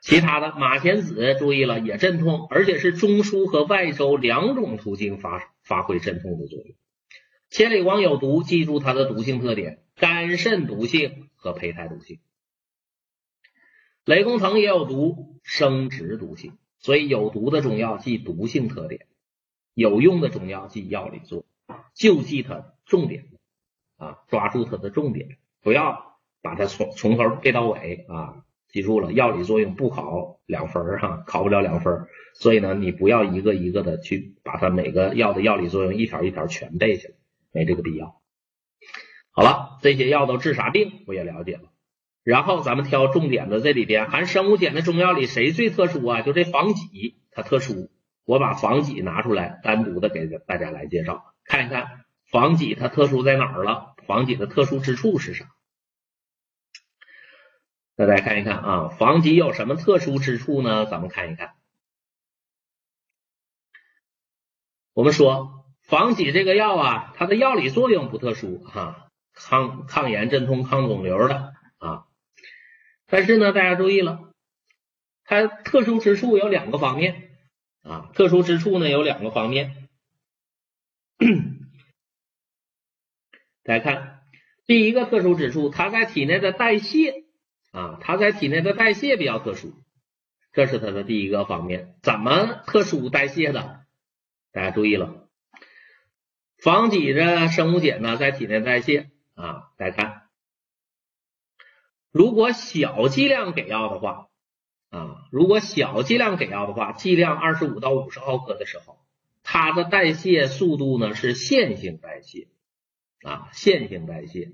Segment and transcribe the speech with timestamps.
[0.00, 6.76] 其他的马钱子注意了，也镇痛，而且是中枢和外周两种途径发发挥镇痛的作用。
[7.50, 12.20] 千里光有毒，记住它的毒性特点：肝肾毒性和胚胎毒性。
[14.04, 16.58] 雷公藤也有毒，生殖毒性。
[16.80, 19.06] 所以有毒的中药记毒性特点，
[19.74, 23.26] 有用的中药记药理作用，就记它重点
[23.96, 28.44] 啊，抓住它的重点，不要把它从从头背到尾啊。
[28.68, 32.08] 记住了，药理作用不考两分儿哈，考不了两分儿。
[32.34, 37.14] 所以呢，你不要一个一个的去把它每个药的药理作用一条一条全背下来，
[37.52, 38.20] 没这个必要。
[39.30, 41.70] 好了，这些药都治啥病，我也了解了。
[42.22, 46.20] 然后咱们挑重点的，这里边含生物碱的中药里谁最特殊啊？
[46.20, 47.90] 就这防己，它特殊。
[48.26, 53.94] 我把防己拿出来，单独的给大家来介绍，看一看防己它特殊在哪儿了？
[54.06, 55.46] 防己的特殊之处是啥？
[57.98, 60.86] 大家看一看啊，防己有什么特殊之处呢？
[60.86, 61.56] 咱们看一看。
[64.92, 72.04] 我们说防己这个药啊，它的药理作用不特殊哈，抗抗炎、镇痛、抗肿瘤的啊。
[73.06, 74.32] 但是呢，大家注意了，
[75.24, 77.32] 它特殊之处有两个方面
[77.82, 79.88] 啊，特殊之处呢有两个方面。
[83.64, 84.22] 大家看，
[84.66, 87.24] 第一个特殊之处，它在体内的代谢。
[87.70, 89.74] 啊，它在体内的代谢比较特殊，
[90.52, 91.94] 这是它的第一个方面。
[92.02, 93.80] 怎么特殊代谢的？
[94.50, 95.28] 大家注意了，
[96.62, 99.70] 防己的生物碱呢，在体内代谢啊。
[99.76, 100.22] 大家看，
[102.10, 104.28] 如果小剂量给药的话
[104.88, 108.98] 啊，如果小剂量给药的话，剂量二十五到五十毫克的时候，
[109.42, 112.48] 它的代谢速度呢是线性代谢
[113.22, 114.52] 啊，线性代谢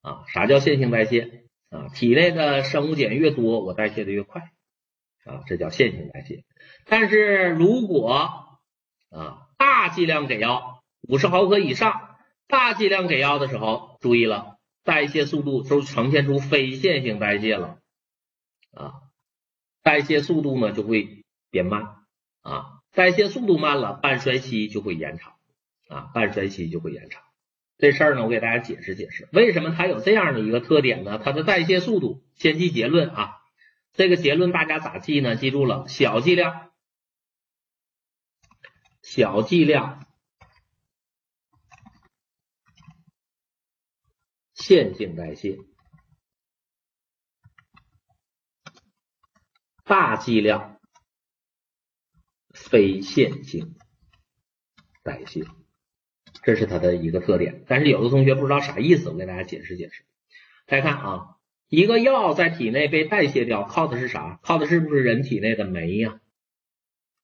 [0.00, 0.24] 啊。
[0.28, 1.44] 啥叫线性代谢？
[1.70, 4.50] 啊，体内的生物碱越多，我代谢的越快，
[5.24, 6.44] 啊，这叫线性代谢。
[6.84, 8.10] 但是如果
[9.10, 12.16] 啊大剂量给药，五十毫克以上，
[12.48, 17.78] 大剂量给药的时候，注意了，代谢速度都呈现出非线性代谢了，
[18.72, 18.94] 啊，
[19.82, 21.82] 代谢速度呢就会变慢，
[22.42, 25.34] 啊，代谢速度慢了，半衰期就会延长，
[25.88, 27.22] 啊，半衰期就会延长。
[27.80, 31.18] 这事儿呢，我给大家解释解释，为什么它有这样的一个特点呢？
[31.18, 33.36] 它的代谢速度，先记结论啊。
[33.92, 35.34] 这个结论大家咋记呢？
[35.34, 36.70] 记住了，小剂量，
[39.02, 40.06] 小剂量，
[44.54, 45.58] 线性代谢，
[49.84, 50.78] 大剂量，
[52.50, 53.74] 非线性
[55.02, 55.59] 代谢。
[56.42, 60.04] 这是它的一个特点，但是有的同学不知道啥意思，我给大家解释解释。
[60.66, 61.26] 大家看啊，
[61.68, 64.40] 一个药在体内被代谢掉，靠的是啥？
[64.42, 66.20] 靠的是不是人体内的酶呀？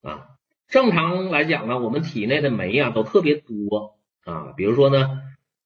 [0.03, 0.27] 啊，
[0.69, 5.21] 正常来讲呢，我们体内的酶啊都特别多啊，比如说呢，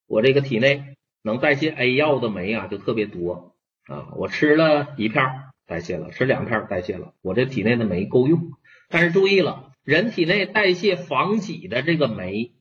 [0.07, 3.57] 我这个体内能代谢 A 药的酶啊就特别多
[3.87, 5.25] 啊，我吃了一片
[5.67, 8.53] 代谢了，吃两片代谢了，我这体内的酶够用。
[8.89, 12.53] 但是注意了，人体内代谢防己的这个酶。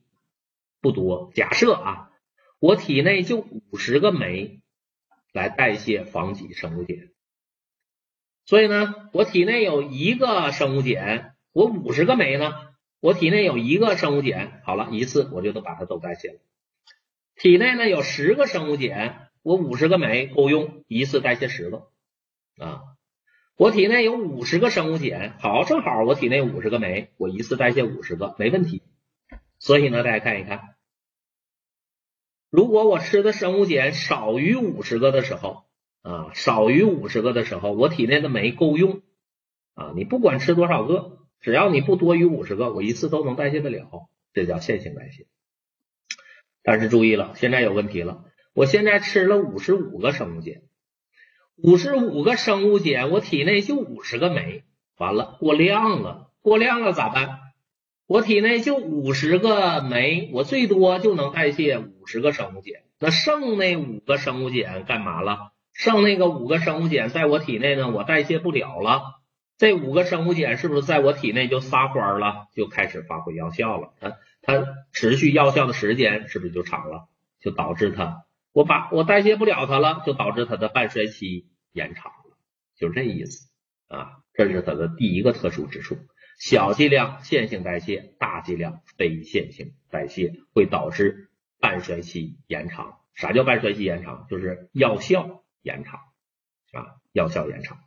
[0.80, 2.10] 不多，假设啊，
[2.58, 4.60] 我体内就五十个酶
[5.32, 7.10] 来代谢防己生物碱，
[8.46, 12.54] 所以呢，我体内有一个生物碱，我五十个酶呢，
[13.00, 16.38] 我体内有一个生物碱，好了，一次我就能把它都代谢了。
[17.36, 21.88] 体内呢有十个生物碱，我五十个酶够用，一次代谢十个
[22.58, 22.82] 啊。
[23.56, 28.82] 我体内有五十个生物碱，好，正好我体内五十个酶，我一次代谢五十个，没问题。
[29.60, 30.74] 所以呢，大家看一看，
[32.48, 35.64] 如果我吃的生物碱少于五十个的时候，
[36.00, 39.02] 啊，少于五十个的时候，我体内的酶够用，
[39.74, 45.26] 啊，你不管吃多少个，只要你不多于五十个，我一次都能代谢得了，这叫线性代谢。
[46.62, 50.62] 但是注意了，现在有问题了，我现在吃了五十五个生物碱，
[51.56, 54.64] 五十五个生物碱，我体内就五十个酶，
[54.96, 57.40] 完了过量了，过量了咋办？
[58.10, 62.82] 我体内就五十个酶，我最多就能代谢五十个生物碱。
[62.98, 65.52] 那剩那五个生物碱干嘛了？
[65.72, 69.20] 剩那个五个生物碱在我体内呢，我代谢不了了。
[69.58, 73.92] 这五个生物碱是不是在我体内就撒欢了，就开始发挥药效了？
[74.00, 77.06] 它它持续药效的时间是不是就长了？
[77.40, 82.36] 就导致它我把我代谢不了它了，就导致它的半衰期延长了，
[82.76, 83.48] 就这意思
[83.86, 84.16] 啊。
[84.34, 85.96] 这是它的第一个特殊之处。
[86.40, 91.28] 小剂量线性代谢，大剂量非线性代谢，会导致
[91.60, 92.98] 半衰期延长。
[93.12, 94.26] 啥叫半衰期延长？
[94.30, 96.00] 就是药效延长
[96.72, 97.78] 啊，药效延长。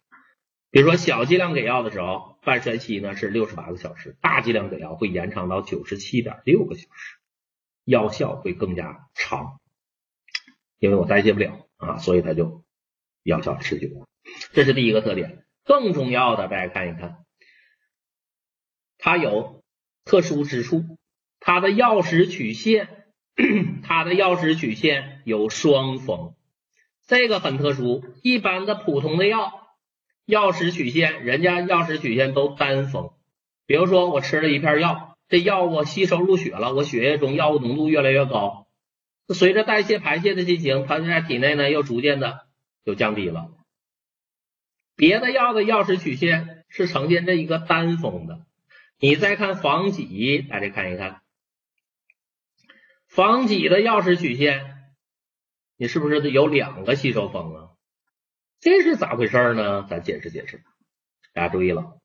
[0.70, 7.18] 比如说小剂量给药的时候，半衰期呢是六十八个小时，大剂量给药会延长到九十七点六个小时，
[7.84, 9.60] 药效会更加长，
[10.78, 12.64] 因为我代谢不了啊，所以它就
[13.24, 14.08] 药效持久。
[14.52, 15.44] 这是第一个特点。
[15.66, 17.23] 更重要的，大家看一看，
[19.06, 19.62] 它有
[20.06, 20.86] 特殊之处，
[21.42, 22.88] 它的药食曲线，
[23.84, 26.36] 它的药食曲线有双峰，
[27.06, 28.02] 这个很特殊。
[28.22, 29.52] 一般的普通的药，
[30.26, 33.12] 药食曲线，人家药食曲线都单峰。
[33.66, 38.68] 比如说，我吃了一片药，这药物吸收入血了，我血液中药物浓度越来越高，
[39.34, 42.48] 随着代谢排泄的进行，它在体内呢又逐渐的
[42.86, 43.52] 就降低了。
[44.96, 48.46] 别的药的药食曲线是呈现这一个单峰的，
[49.04, 51.24] 你再看防己，大家看一看，
[53.10, 54.64] 防己的药食曲线，
[55.76, 57.70] 你是不是有两个吸收峰啊？
[58.62, 59.86] 这是咋回事呢？
[59.90, 60.64] 咱解释解释，
[61.34, 61.98] 大家注意了，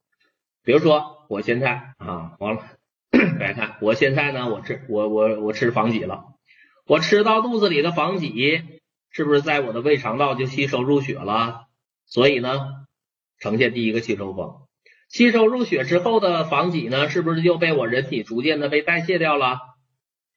[0.64, 2.64] 比如说我现在啊，完了，
[3.12, 6.24] 大家看，我现在呢，我吃我我我吃防己了，
[6.84, 8.80] 我吃到肚子里的防己，
[9.10, 11.68] 是不是在我的胃肠道就吸收入血了？
[12.06, 12.58] 所以呢，
[13.38, 14.66] 呈现第一个吸收峰，
[15.08, 19.58] 吸收入血之后的防己呢，是不是就被我人体逐渐的被代谢掉了？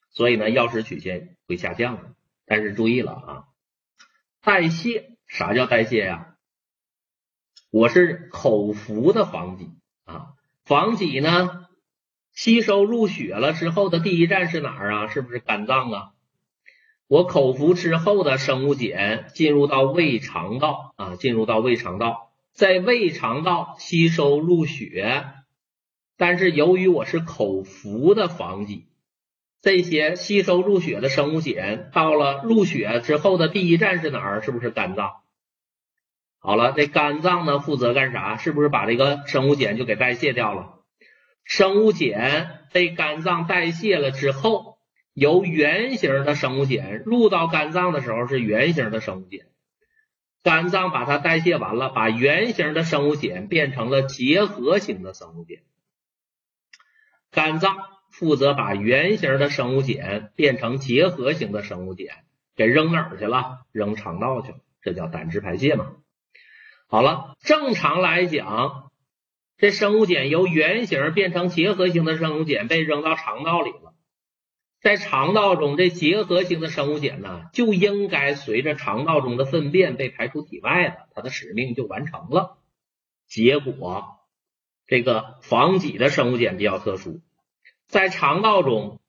[0.09, 2.15] 所以呢，药食曲线会下降。
[2.45, 3.43] 但是注意了啊，
[4.41, 6.35] 代谢啥叫代谢呀？
[7.69, 9.69] 我是口服的防己
[10.03, 10.33] 啊，
[10.65, 11.67] 防己呢
[12.33, 15.07] 吸收入血了之后的第一站是哪儿啊？
[15.07, 16.11] 是不是肝脏啊？
[17.07, 25.25] 我口服之后的生物碱进入到胃肠道啊，进入到胃肠道，在胃肠道吸收入血，
[26.17, 28.87] 但是由于我是口服的防己，
[29.61, 34.41] 这些吸收入血的生物碱到了入血之后的第一站是哪儿？
[34.41, 35.11] 是不是肝脏？
[36.39, 38.37] 好了，这肝脏呢负责干啥？
[38.37, 40.79] 是不是把这个生物碱就给代谢掉了？
[41.43, 44.71] 生物碱被肝脏代谢了之后。
[45.13, 49.41] 由圆形的生物碱入到肝脏的时候是圆形的生物碱，
[50.43, 55.59] 肝脏把它代谢完了，把圆形的生物碱变成了结合型的生物碱。
[57.29, 57.77] 肝脏
[58.09, 62.07] 负责把圆形的生物碱变成结合型的生物碱，
[62.55, 63.59] 给扔哪儿去了？
[63.71, 65.93] 扔肠道去了，这叫胆汁排泄嘛。
[66.87, 68.91] 好了，正常来讲，
[69.57, 73.90] 这生物碱由圆形变成结合型的生物碱被扔到肠道里了。
[74.81, 82.57] 在肠道中，这结合性的生物碱呢，就应该随着肠道中的粪便被排出体外了，它的使命就完成了。
[83.27, 84.17] 结果，
[84.87, 87.21] 这个防己的生物碱比较特殊，
[87.85, 88.99] 在肠道中，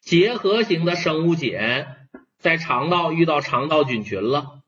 [0.00, 4.60] 结合型的生物碱在肠道遇到肠道菌群了，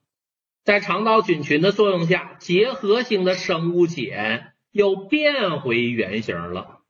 [0.65, 6.81] 在肠道菌群的作用下，结合型的生物碱又变回原形了，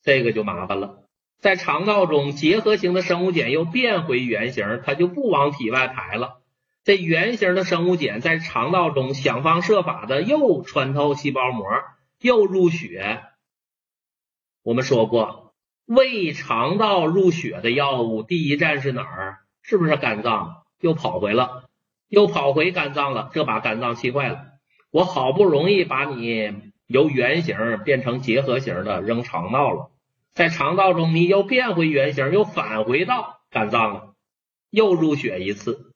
[0.00, 1.03] 这个就麻烦了。
[1.44, 6.40] 在肠道中，结合型的生物碱又变回原形，它就不往体外排了。
[6.84, 11.66] 这原形的生物碱在肠道中想方设法的又穿透细胞膜，
[12.18, 13.24] 又入血。
[14.62, 15.52] 我们说过，
[15.84, 19.40] 胃肠道入血的药物第一站是哪儿？
[19.60, 20.62] 是不是肝脏？
[20.80, 21.64] 又跑回了，
[22.08, 23.28] 又跑回肝脏了。
[23.34, 24.46] 这把肝脏气坏了。
[24.90, 26.54] 我好不容易把你
[26.86, 29.90] 由圆形变成结合型的扔肠道了。
[30.34, 34.14] 在肠道中，你又变回原形，又返回到肝脏了，
[34.68, 35.92] 又入血一次。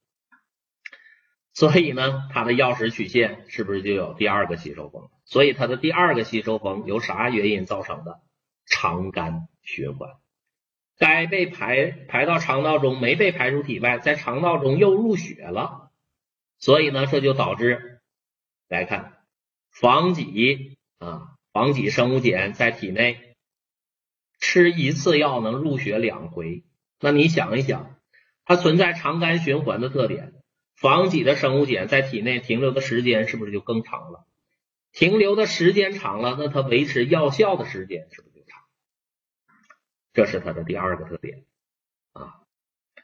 [1.53, 5.11] 所以呢，它的药食曲线是不是就有第二个吸收峰？
[5.25, 8.21] 所以它的第二个吸收峰由啥原因造成的？
[8.65, 10.11] 肠肝循环，
[10.99, 15.91] 该被排排到肠道中没被排出体外，在肠道中又入血了。
[16.59, 18.01] 所以呢，这就导致
[18.69, 19.25] 来看
[19.71, 23.28] 防己啊，防己生物碱在体内。
[24.39, 26.65] 吃一次药能入血两回，
[27.01, 27.97] 那你想一想，
[28.45, 30.33] 它存在肠肝循环的特点，
[30.75, 34.27] 防己的生物碱在体内停留的时间是不是就更长了？
[34.93, 38.63] 停留的时间长了，那它维持药效的时间是不是就长？
[40.15, 41.45] 这是它的第二个特点
[42.13, 42.41] 啊。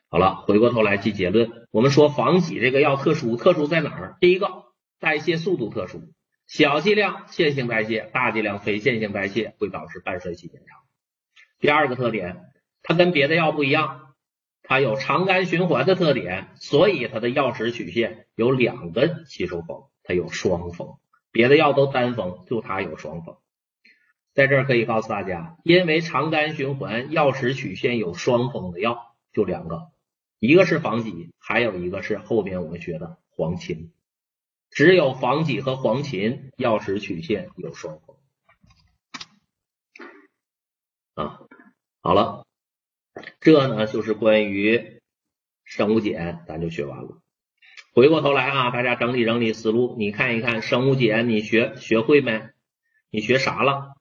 [0.08, 4.16] 好了，回过头来记结论，我们说防己这个药特殊，特殊在哪儿？
[4.20, 4.64] 第一个，
[4.98, 6.12] 代谢速度特殊，
[6.46, 10.80] 小剂量线性代谢，大剂量非线性代谢会导致半衰期延长。
[11.58, 14.14] 第二个特点，它跟别的药不一样，
[14.62, 20.96] 它有肠肝循环的特点，所以它的药食曲线有两个吸收峰，它有双峰。
[21.30, 23.36] 别的药都单峰，就它有双峰。
[24.34, 29.92] 在这儿可以告诉大家，因为肠肝循环药食曲线有双峰的药就两个，
[30.38, 33.90] 一个是防己，还有一个是后边我们学的黄芩。
[34.70, 38.16] 只有防己和黄芩药食曲线有双峰
[41.14, 41.43] 啊。
[42.06, 42.44] 好了，
[43.40, 45.00] 这呢就是关于
[45.64, 47.22] 生物碱，咱就学完了。
[47.94, 52.50] 回过头来啊，大家整理整理思路，你看一看生物碱，你学学会没？
[53.08, 53.94] 你学啥了？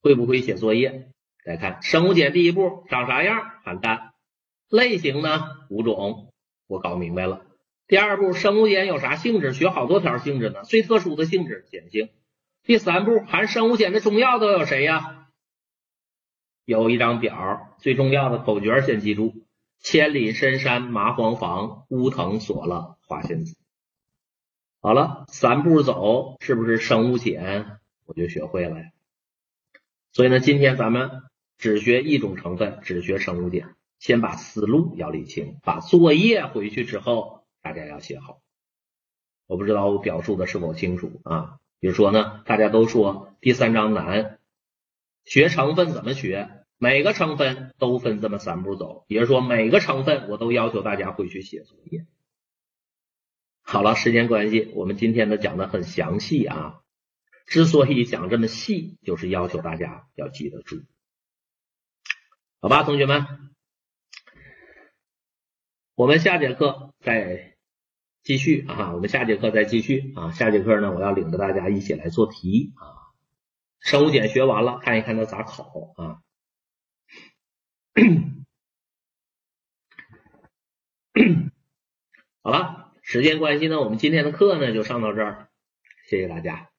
[0.00, 1.10] 会不会写作业？
[1.44, 3.42] 来看生物碱第一步长啥样？
[3.62, 4.14] 含氮。
[4.70, 5.58] 类型呢？
[5.68, 6.32] 五种，
[6.66, 7.44] 我搞明白了。
[7.88, 9.52] 第二步生物碱有啥性质？
[9.52, 10.62] 学好多条性质呢。
[10.62, 12.08] 最特殊的性质碱性。
[12.62, 15.19] 第三步含生物碱的中药都有谁呀？
[16.70, 19.34] 有一张表，最重要的口诀先记住。
[19.80, 23.56] 千里深山麻黄房，乌藤锁了花仙子。
[24.80, 28.92] 好了，三步走，是不是生物碱我就学会了呀？
[30.12, 31.22] 所以呢，今天咱们
[31.58, 33.74] 只学一种成分，只学生物碱。
[33.98, 38.38] 先把思路要理清，把作业回去之后大家要写好。
[39.48, 41.58] 我不知道我表述的是否清楚啊？
[41.80, 44.38] 比如说呢，大家都说第三章难，
[45.24, 46.59] 学成分怎么学？
[46.82, 52.06] 每个成分都分这么三步走，也就是说每个成分我都要求大家回去写作业。
[53.60, 56.80] 好了，时间关系，我们今天呢讲的很详细啊。
[57.44, 60.80] 之所以讲这么细，就是要求大家要记得住，
[62.62, 63.26] 好吧，同学们，
[65.94, 67.58] 我们下节课再
[68.22, 73.12] 继续啊，我们下节课再继续啊，下节课呢，我要领着大家一起来做题啊。
[73.80, 76.22] 生物碱学完了，看一看它咋考啊。
[82.42, 85.48] 好了，时间关系呢，我们今天的课呢就上到这儿，
[86.08, 86.70] 谢谢大家，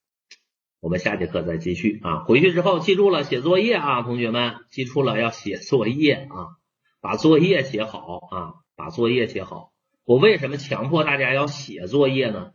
[0.79, 2.23] 我们下节课再继续啊。
[2.23, 6.57] 回去之后记住了写作业啊，同学们记住了要写作业啊，
[6.99, 9.71] 把作业写好啊，把作业写好。
[10.03, 12.53] 我为什么强迫大家要写作业呢？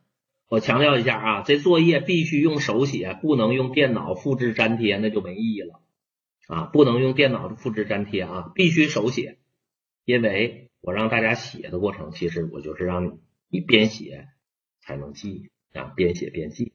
[0.49, 5.81] 我强调一下啊，这作业必须用手写，不能用电脑复制粘贴，那就没意义了。
[6.47, 9.38] 啊，不能用电脑的复制粘贴啊，必须手写，
[10.05, 14.29] 因为我让大家写的过程，其实我就是让你一边写
[14.81, 16.75] 才能记啊，边写边记。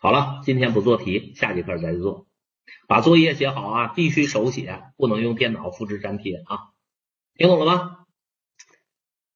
[0.00, 2.26] 好了，今天不做题，下节课再做，
[2.88, 6.72] 把作业写好啊，必须手写，不能用电脑复制粘贴啊，
[7.34, 8.06] 听懂了吗？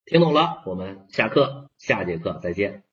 [0.06, 2.85] 听懂了，我们下课，下节课再见。